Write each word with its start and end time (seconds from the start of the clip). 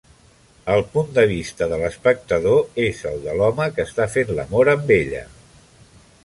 El 0.75 0.79
punt 0.93 1.11
de 1.17 1.25
vista 1.31 1.67
de 1.73 1.77
l'espectador 1.81 2.81
és 2.87 3.03
el 3.11 3.21
de 3.27 3.37
l'home 3.41 3.69
que 3.77 3.87
està 3.89 4.09
fent 4.15 4.33
l'amor 4.41 4.73
amb 4.75 4.95
ella. 4.99 5.23